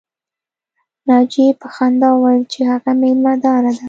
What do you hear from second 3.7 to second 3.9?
ده